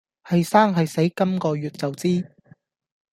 [0.23, 2.27] 係生係死今個月就知